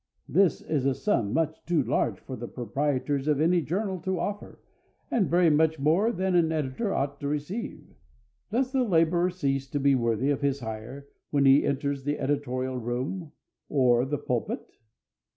This 0.27 0.61
is 0.63 0.87
a 0.87 0.95
sum 0.95 1.31
much 1.31 1.63
too 1.67 1.83
large 1.83 2.17
for 2.21 2.35
the 2.35 2.47
proprietors 2.47 3.27
of 3.27 3.39
any 3.39 3.61
journal 3.61 3.99
to 3.99 4.17
offer, 4.19 4.59
and 5.11 5.29
very 5.29 5.51
much 5.51 5.77
more 5.77 6.11
than 6.11 6.33
an 6.33 6.51
editor 6.51 6.91
ought 6.91 7.19
to 7.19 7.27
receive." 7.27 7.87
Does 8.51 8.71
the 8.71 8.83
laborer 8.83 9.29
cease 9.29 9.69
to 9.69 9.79
be 9.79 9.93
worthy 9.93 10.31
of 10.31 10.41
his 10.41 10.61
hire 10.61 11.07
when 11.29 11.45
he 11.45 11.63
enters 11.67 12.03
the 12.03 12.17
editorial 12.17 12.77
room 12.79 13.33
or 13.69 14.03
the 14.05 14.17
pulpit? 14.17 14.71